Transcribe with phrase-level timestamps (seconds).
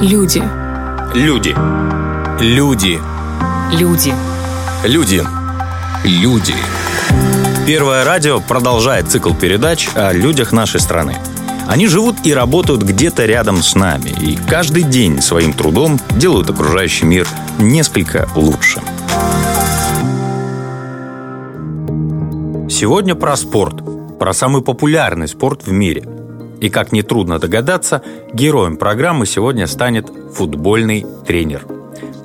[0.00, 0.40] Люди.
[1.12, 1.56] Люди.
[2.40, 3.00] Люди.
[3.72, 4.14] Люди.
[4.84, 5.24] Люди.
[6.04, 6.54] Люди.
[7.66, 11.16] Первое радио продолжает цикл передач о людях нашей страны.
[11.66, 17.04] Они живут и работают где-то рядом с нами, и каждый день своим трудом делают окружающий
[17.04, 17.26] мир
[17.58, 18.80] несколько лучше.
[22.70, 23.82] Сегодня про спорт,
[24.16, 26.17] про самый популярный спорт в мире.
[26.60, 28.02] И как нетрудно догадаться,
[28.32, 31.64] героем программы сегодня станет футбольный тренер.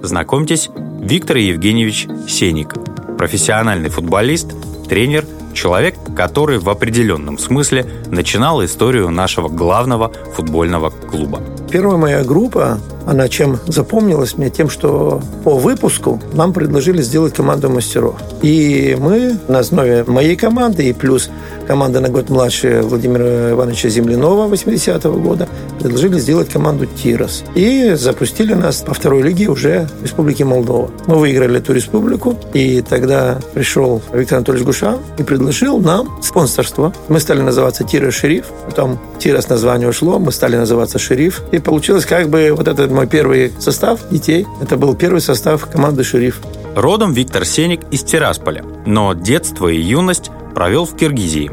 [0.01, 0.69] Знакомьтесь,
[1.01, 2.73] Виктор Евгеньевич Сеник,
[3.17, 4.53] профессиональный футболист,
[4.89, 11.41] тренер, человек, который в определенном смысле начинал историю нашего главного футбольного клуба.
[11.73, 14.49] Первая моя группа она чем запомнилась мне?
[14.49, 18.15] Тем, что по выпуску нам предложили сделать команду мастеров.
[18.41, 21.29] И мы на основе моей команды и плюс
[21.67, 25.47] команда на год младше Владимира Ивановича Землянова 80-го года
[25.79, 27.43] предложили сделать команду «Тирос».
[27.55, 30.91] И запустили нас по второй лиге уже в Республике Молдова.
[31.07, 36.93] Мы выиграли эту республику, и тогда пришел Виктор Анатольевич Гушан и предложил нам спонсорство.
[37.07, 41.41] Мы стали называться «Тирос Шериф», потом «Тирос» название ушло, мы стали называться «Шериф».
[41.51, 44.45] И получилось как бы вот этот мой первый состав детей.
[44.61, 46.41] Это был первый состав команды «Шериф».
[46.75, 51.51] Родом Виктор Сеник из Тирасполя, но детство и юность провел в Киргизии.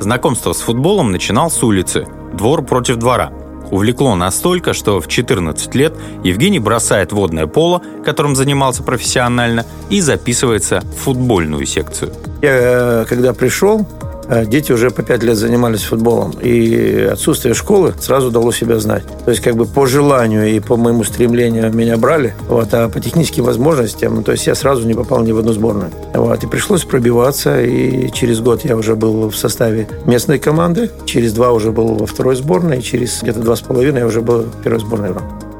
[0.00, 3.32] Знакомство с футболом начинал с улицы, двор против двора.
[3.70, 10.80] Увлекло настолько, что в 14 лет Евгений бросает водное поло, которым занимался профессионально, и записывается
[10.80, 12.12] в футбольную секцию.
[12.40, 13.86] Я, э, когда пришел,
[14.46, 19.04] дети уже по пять лет занимались футболом, и отсутствие школы сразу дало себя знать.
[19.24, 23.00] То есть как бы по желанию и по моему стремлению меня брали, вот, а по
[23.00, 25.90] техническим возможностям, то есть я сразу не попал ни в одну сборную.
[26.14, 31.32] Вот, и пришлось пробиваться, и через год я уже был в составе местной команды, через
[31.32, 34.42] два уже был во второй сборной, и через где-то два с половиной я уже был
[34.42, 35.10] в первой сборной.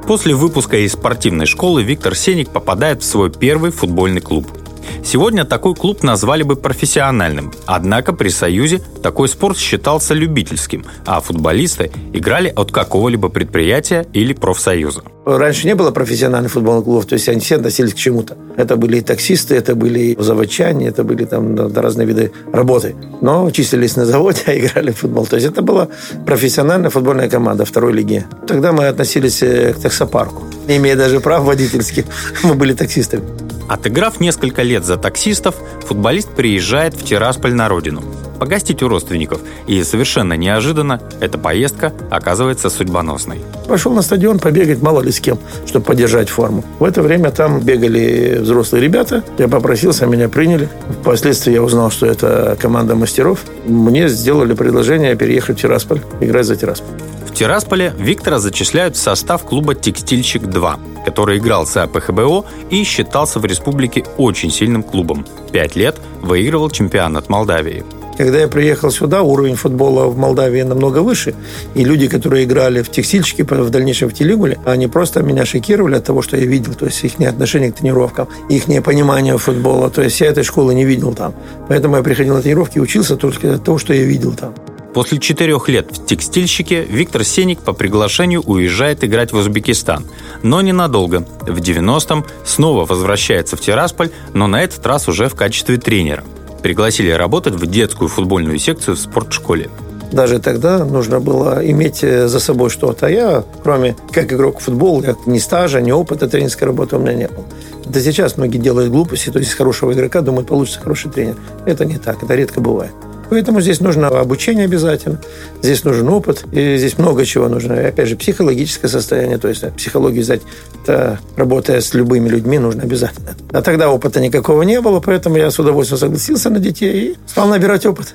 [0.06, 4.47] После выпуска из спортивной школы Виктор Сеник попадает в свой первый футбольный клуб–
[5.05, 11.91] Сегодня такой клуб назвали бы профессиональным, однако при Союзе такой спорт считался любительским, а футболисты
[12.12, 15.03] играли от какого-либо предприятия или профсоюза.
[15.25, 18.38] Раньше не было профессиональных футбольных клубов, то есть они все относились к чему-то.
[18.56, 22.97] Это были и таксисты, это были и заводчане, это были там разные виды работы.
[23.20, 25.26] Но числились на заводе, а играли в футбол.
[25.26, 25.88] То есть это была
[26.25, 28.25] профессиональная футбольная команда второй лиги.
[28.47, 30.44] Тогда мы относились э, к таксопарку.
[30.66, 32.05] Не имея даже прав водительских,
[32.43, 33.22] мы были таксистами.
[33.69, 35.55] Отыграв несколько лет за таксистов,
[35.87, 38.03] футболист приезжает в Тирасполь на родину.
[38.39, 39.41] Погостить у родственников.
[39.67, 43.41] И совершенно неожиданно эта поездка оказывается судьбоносной.
[43.67, 46.65] Пошел на стадион побегать мало ли с кем, чтобы поддержать форму.
[46.79, 49.23] В это время там бегали взрослые ребята.
[49.37, 50.69] Я попросился, меня приняли.
[51.03, 53.41] Впоследствии я узнал, что это команда мастеров.
[53.67, 56.95] Мне сделали предложение переехать в Тирасполь, играть за Тирасполь.
[57.38, 64.04] Тирасполе Виктора зачисляют в состав клуба «Текстильщик-2», который играл за ПХБО и считался в республике
[64.16, 65.25] очень сильным клубом.
[65.53, 67.84] Пять лет выигрывал чемпионат Молдавии.
[68.16, 71.37] Когда я приехал сюда, уровень футбола в Молдавии намного выше.
[71.76, 76.05] И люди, которые играли в текстильщике, в дальнейшем в Телигуле, они просто меня шокировали от
[76.05, 76.75] того, что я видел.
[76.75, 79.91] То есть их отношение к тренировкам, их понимание футбола.
[79.91, 81.34] То есть я этой школы не видел там.
[81.69, 84.53] Поэтому я приходил на тренировки и учился только от того, что я видел там.
[84.94, 90.06] После четырех лет в текстильщике Виктор Сеник по приглашению уезжает играть в Узбекистан.
[90.43, 91.26] Но ненадолго.
[91.43, 96.25] В 90-м снова возвращается в Тирасполь, но на этот раз уже в качестве тренера.
[96.62, 99.71] Пригласили работать в детскую футбольную секцию в спортшколе.
[100.10, 103.06] Даже тогда нужно было иметь э, за собой что-то.
[103.06, 106.99] А я, кроме как игрок в футбол, как ни стажа, ни опыта тренерской работы у
[106.99, 107.44] меня не было.
[107.84, 111.37] Да сейчас многие делают глупости, то есть из хорошего игрока думают, получится хороший тренер.
[111.66, 112.93] Это не так, это редко бывает.
[113.31, 115.21] Поэтому здесь нужно обучение обязательно,
[115.62, 117.75] здесь нужен опыт, и здесь много чего нужно.
[117.75, 120.43] И опять же, психологическое состояние, то есть психологию взять,
[120.83, 123.34] это, работая с любыми людьми, нужно обязательно.
[123.53, 127.49] А тогда опыта никакого не было, поэтому я с удовольствием согласился на детей и стал
[127.49, 128.15] набирать опыт.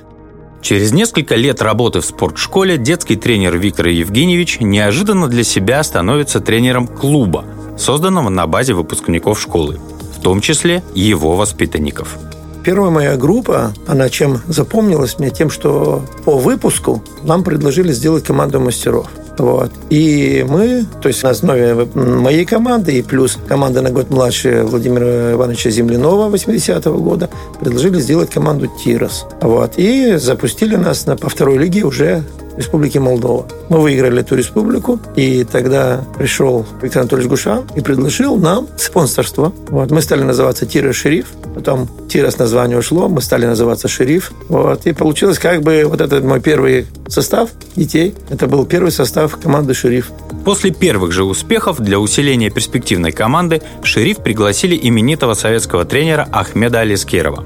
[0.64, 6.86] Через несколько лет работы в спортшколе детский тренер Виктор Евгеньевич неожиданно для себя становится тренером
[6.86, 7.44] клуба,
[7.76, 9.78] созданного на базе выпускников школы,
[10.16, 12.16] в том числе его воспитанников.
[12.64, 15.28] Первая моя группа, она чем запомнилась мне?
[15.28, 19.08] Тем, что по выпуску нам предложили сделать команду мастеров.
[19.36, 19.70] Вот.
[19.90, 25.32] И мы, то есть на основе моей команды и плюс команда на год младше Владимира
[25.32, 27.28] Ивановича Землянова 80-го года,
[27.60, 29.26] предложили сделать команду «Тирос».
[29.42, 29.72] Вот.
[29.76, 32.22] И запустили нас на, по второй лиге уже
[32.56, 33.46] Республики Молдова.
[33.68, 39.52] Мы выиграли эту республику, и тогда пришел Виктор Анатольевич Гушан и предложил нам спонсорство.
[39.68, 39.90] Вот.
[39.90, 44.32] Мы стали называться Тира Шериф, потом Тирас название ушло, мы стали называться Шериф.
[44.48, 44.86] Вот.
[44.86, 48.14] И получилось как бы вот этот мой первый состав детей.
[48.30, 50.10] Это был первый состав команды «Шериф».
[50.44, 57.44] После первых же успехов для усиления перспективной команды «Шериф» пригласили именитого советского тренера Ахмеда Алискерова.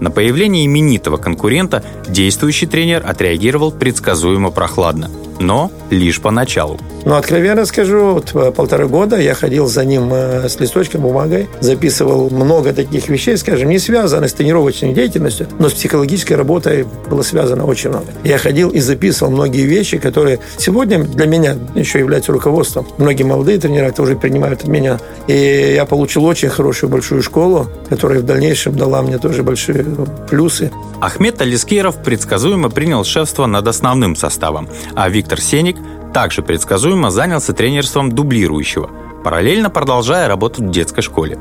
[0.00, 5.10] На появление именитого конкурента действующий тренер отреагировал предсказуемо прохладно–
[5.40, 6.78] но лишь поначалу.
[7.04, 11.48] Ну, откровенно скажу, вот э, полтора года я ходил за ним э, с листочком, бумагой,
[11.60, 17.22] записывал много таких вещей, скажем, не связанных с тренировочной деятельностью, но с психологической работой было
[17.22, 18.06] связано очень много.
[18.24, 22.86] Я ходил и записывал многие вещи, которые сегодня для меня еще являются руководством.
[22.98, 24.98] Многие молодые тренеры тоже принимают от меня.
[25.28, 29.84] И я получил очень хорошую большую школу, которая в дальнейшем дала мне тоже большие
[30.28, 30.70] плюсы.
[31.00, 35.76] Ахмед Алискеров предсказуемо принял шефство над основным составом, а Виктор Виктор Сеник
[36.14, 38.88] также предсказуемо занялся тренерством дублирующего,
[39.22, 41.38] параллельно продолжая работать в детской школе.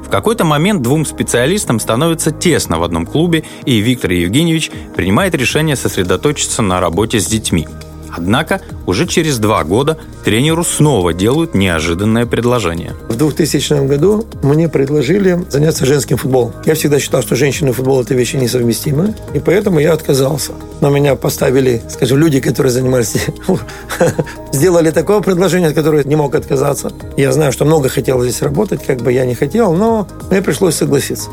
[0.00, 5.74] В какой-то момент двум специалистам становится тесно в одном клубе, и Виктор Евгеньевич принимает решение
[5.74, 7.66] сосредоточиться на работе с детьми–
[8.16, 12.94] Однако уже через два года тренеру снова делают неожиданное предложение.
[13.08, 16.52] В 2000 году мне предложили заняться женским футболом.
[16.64, 20.52] Я всегда считал, что женщины и футбол– это вещи несовместимые, и поэтому я отказался.
[20.80, 23.14] Но меня поставили, скажем, люди, которые занимались,
[24.52, 26.92] сделали такое предложение, от которого не мог отказаться.
[27.16, 30.76] Я знаю, что много хотел здесь работать, как бы я не хотел, но мне пришлось
[30.76, 31.30] согласиться.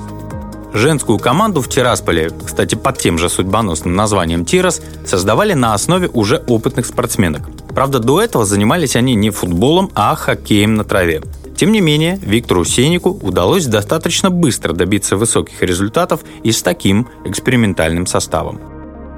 [0.73, 6.43] Женскую команду в Тирасполе, кстати, под тем же судьбоносным названием «Тирас», создавали на основе уже
[6.47, 7.49] опытных спортсменок.
[7.69, 11.21] Правда, до этого занимались они не футболом, а хоккеем на траве.
[11.55, 18.05] Тем не менее, Виктору Сенику удалось достаточно быстро добиться высоких результатов и с таким экспериментальным
[18.05, 18.76] составом.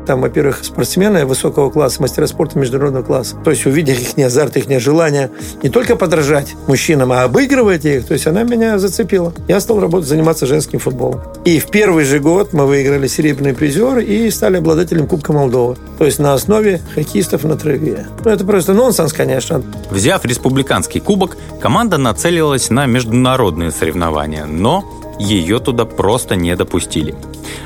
[0.10, 3.36] Там, во-первых, спортсмены высокого класса, мастера спорта международного класса.
[3.44, 5.30] То есть, увидев их азарт, их желание
[5.62, 9.36] не только подражать мужчинам, а обыгрывать их, то есть она меня зацепила.
[9.48, 11.22] Я стал работать, заниматься женским футболом.
[11.46, 15.78] И в первый же год мы выиграли серебряный призер и стали обладателем Кубка Молдовы.
[16.00, 18.08] То есть на основе хоккеистов на траве.
[18.26, 19.62] Ну, это просто нонсенс, конечно.
[19.92, 24.84] Взяв республиканский кубок, команда нацелилась на международные соревнования, но
[25.20, 27.16] ее туда просто не допустили.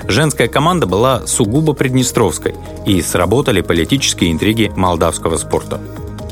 [0.08, 2.56] Женская команда была сугубо приднестровской,
[2.86, 5.80] и сработали политические интриги молдавского спорта.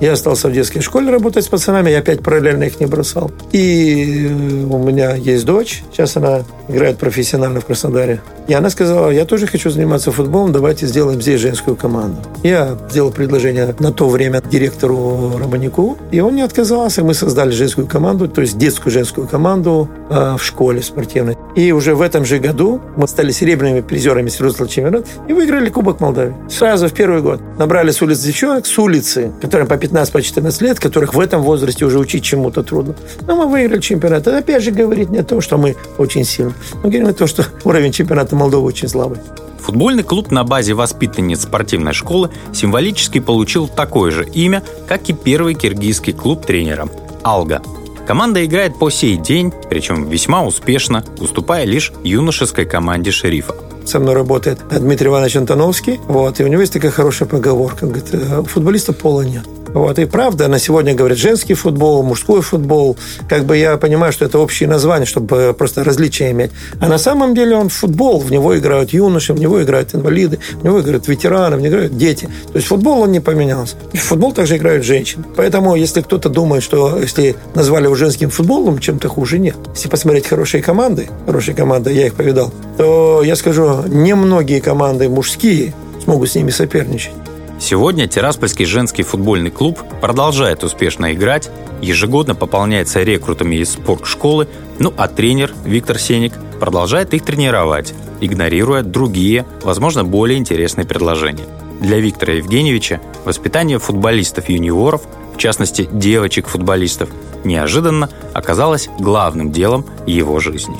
[0.01, 3.29] Я остался в детской школе работать с пацанами, я опять параллельно их не бросал.
[3.51, 8.19] И у меня есть дочь, сейчас она играет профессионально в Краснодаре.
[8.47, 12.17] И она сказала, я тоже хочу заниматься футболом, давайте сделаем здесь женскую команду.
[12.41, 17.03] Я сделал предложение на то время директору Романику, и он не отказался.
[17.03, 21.37] Мы создали женскую команду, то есть детскую женскую команду э, в школе спортивной.
[21.55, 25.99] И уже в этом же году мы стали серебряными призерами Свердловского чемпионата и выиграли Кубок
[25.99, 26.33] Молдавии.
[26.49, 27.39] Сразу в первый год.
[27.59, 31.85] Набрали с улицы девчонок, с улицы, которым по 15-14 по лет, которых в этом возрасте
[31.85, 32.95] уже учить чему-то трудно.
[33.27, 34.27] Но мы выиграли чемпионат.
[34.27, 36.53] Это опять же говорит не о том, что мы очень сильны.
[36.83, 39.19] Мы говорим о том, что уровень чемпионата Молдовы очень слабый.
[39.59, 45.53] Футбольный клуб на базе воспитанниц спортивной школы символически получил такое же имя, как и первый
[45.53, 46.89] киргизский клуб тренера–
[47.23, 47.61] «Алга».
[48.07, 53.55] Команда играет по сей день, причем весьма успешно, уступая лишь юношеской команде «Шерифа».
[53.85, 58.09] Со мной работает Дмитрий Иванович Антоновский, вот, и у него есть такая хорошая поговорка, говорит,
[58.11, 59.45] «Э, футболиста пола нет.
[59.73, 62.97] Вот, и правда, на сегодня говорят женский футбол, мужской футбол.
[63.29, 66.51] Как бы я понимаю, что это общие названия, чтобы просто различия иметь.
[66.79, 70.63] А на самом деле он футбол, в него играют юноши, в него играют инвалиды, в
[70.63, 72.29] него играют ветераны, в него играют дети.
[72.51, 73.75] То есть футбол, он не поменялся.
[73.93, 75.23] И в футбол также играют женщины.
[75.35, 79.55] Поэтому, если кто-то думает, что если назвали его женским футболом, чем-то хуже, нет.
[79.73, 85.73] Если посмотреть хорошие команды, хорошие команды, я их повидал, то я скажу, немногие команды мужские
[86.03, 87.13] смогут с ними соперничать.
[87.61, 94.47] Сегодня Тираспольский женский футбольный клуб продолжает успешно играть, ежегодно пополняется рекрутами из спортшколы,
[94.79, 101.45] ну а тренер Виктор Сеник продолжает их тренировать, игнорируя другие, возможно, более интересные предложения.
[101.79, 105.03] Для Виктора Евгеньевича воспитание футболистов-юниоров,
[105.35, 107.09] в частности девочек-футболистов,
[107.43, 110.77] неожиданно оказалось главным делом его жизни.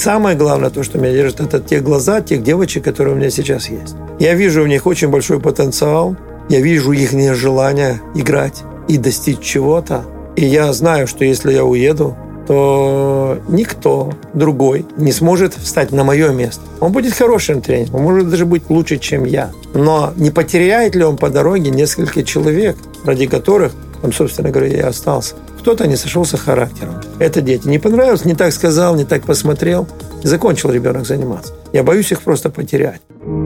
[0.00, 3.68] Самое главное, то, что меня держит, это те глаза тех девочек, которые у меня сейчас
[3.68, 3.94] есть.
[4.18, 6.16] Я вижу в них очень большой потенциал,
[6.48, 10.04] я вижу их желание играть и достичь чего-то.
[10.36, 12.16] И я знаю, что если я уеду,
[12.46, 16.62] то никто другой не сможет встать на мое место.
[16.80, 19.50] Он будет хорошим тренером, он может даже быть лучше, чем я.
[19.74, 24.80] Но не потеряет ли он по дороге несколько человек, ради которых он, собственно говоря, и
[24.80, 25.34] остался?
[25.60, 26.94] Кто-то не сошелся характером.
[27.18, 27.68] Это дети.
[27.68, 29.86] Не понравилось, не так сказал, не так посмотрел.
[30.22, 31.52] Закончил ребенок заниматься.
[31.72, 33.00] Я боюсь их просто потерять.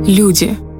[0.06, 0.56] Люди–